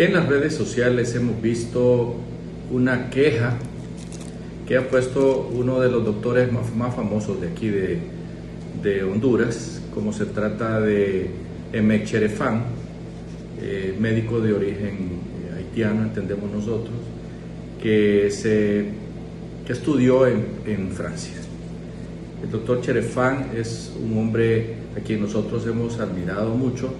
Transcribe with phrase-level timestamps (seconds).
[0.00, 2.14] En las redes sociales hemos visto
[2.70, 3.58] una queja
[4.66, 10.24] que ha puesto uno de los doctores más, famosos de aquí de, Honduras, como se
[10.24, 11.28] trata de
[11.74, 12.62] Emek Cherefán,
[13.60, 15.18] eh, médico de origen
[15.54, 16.96] haitiano, entendemos nosotros,
[17.82, 18.86] que, se,
[19.66, 21.34] que estudió en, en Francia.
[22.42, 26.90] El doctor Cherefán es un hombre a quien nosotros hemos admirado mucho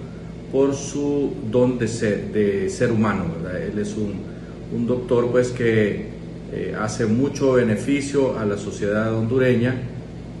[0.51, 3.25] por su don de ser, humano.
[3.71, 6.07] Él es un, doctor pues, que
[6.53, 9.75] eh, hace mucho beneficio a la sociedad hondureña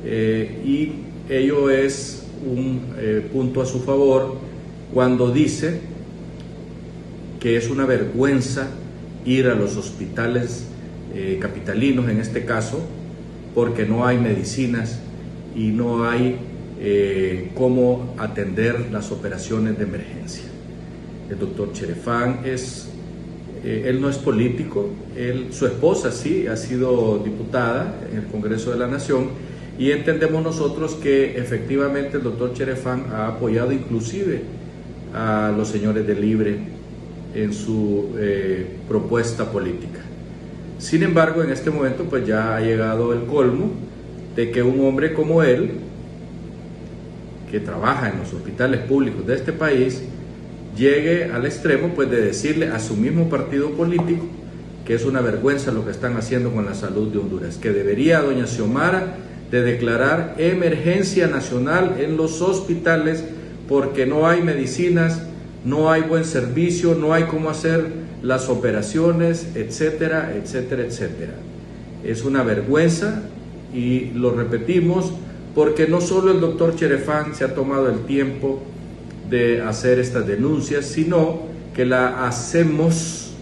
[0.05, 0.91] eh, y
[1.33, 4.35] ello es un eh, punto a su favor
[4.93, 5.79] cuando dice
[7.39, 8.67] que es una vergüenza
[9.25, 10.65] ir a los hospitales
[11.41, 12.79] capitalinos en este caso
[13.53, 14.99] porque no hay medicinas
[15.55, 16.37] y no hay
[16.83, 20.45] eh, cómo atender las operaciones de emergencia.
[21.29, 22.89] El doctor Cherefán es,
[23.63, 28.71] eh, él no es político, él, su esposa sí ha sido diputada en el Congreso
[28.71, 29.29] de la Nación
[29.77, 34.41] y entendemos nosotros que efectivamente el doctor Cherefán ha apoyado inclusive
[35.13, 36.57] a los señores de Libre
[37.35, 39.99] en su eh, propuesta política.
[40.79, 43.69] Sin embargo, en este momento pues ya ha llegado el colmo
[44.35, 45.90] de que un hombre como él,
[47.51, 50.01] que trabaja en los hospitales públicos de este país,
[50.75, 54.25] llegue al extremo pues de decirle a su mismo partido político
[54.85, 58.21] que es una vergüenza lo que están haciendo con la salud de Honduras, que debería
[58.21, 59.15] doña Xiomara
[59.51, 63.23] de declarar emergencia nacional en los hospitales
[63.67, 65.21] porque no hay medicinas,
[65.65, 67.85] no hay buen servicio, no hay cómo hacer
[68.23, 71.33] las operaciones, etcétera, etcétera, etcétera.
[72.03, 73.21] Es una vergüenza
[73.73, 75.13] y lo repetimos
[75.55, 78.61] porque no solo el doctor Cherefán se ha tomado el tiempo
[79.29, 81.41] de hacer estas denuncias, sino
[81.73, 83.33] que la hacemos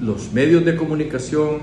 [0.00, 1.58] los medios de comunicación,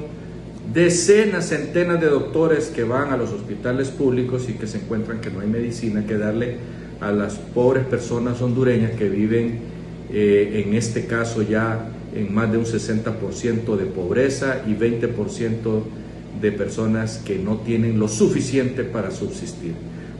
[0.73, 5.29] decenas, centenas de doctores que van a los hospitales públicos y que se encuentran que
[5.29, 6.57] no hay medicina que darle
[6.99, 9.59] a las pobres personas hondureñas que viven
[10.11, 15.83] eh, en este caso ya en más de un 60% de pobreza y 20%
[16.41, 19.73] de personas que no tienen lo suficiente para subsistir.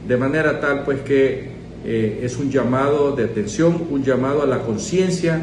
[0.06, 1.48] De manera tal pues que
[1.84, 5.40] eh, es un llamado de atención, un llamado a la conciencia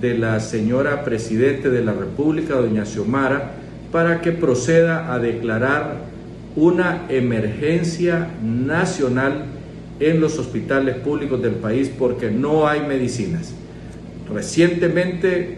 [0.00, 3.52] de la señora Presidente de la República, doña Xiomara,
[3.90, 6.08] para que proceda a declarar
[6.56, 9.46] una emergencia nacional
[10.00, 13.52] en los hospitales públicos del país porque no hay medicinas.
[14.32, 15.56] Recientemente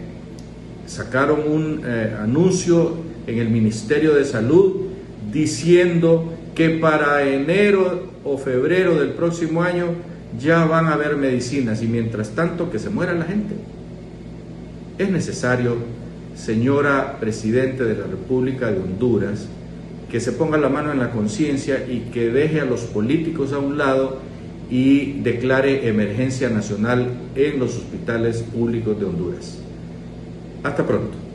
[0.87, 2.95] sacaron un eh, anuncio
[3.31, 4.87] en el Ministerio de Salud
[5.31, 9.87] diciendo que para enero o febrero del próximo año
[10.39, 13.55] ya van a haber medicinas y mientras tanto que se muera la gente.
[14.97, 15.77] Es necesario,
[16.35, 19.47] señora Presidente de la República de Honduras,
[20.09, 23.59] que se ponga la mano en la conciencia y que deje a los políticos a
[23.59, 24.19] un lado
[24.69, 29.57] y declare emergencia nacional en los hospitales públicos de Honduras.
[30.63, 31.30] Hasta pronto.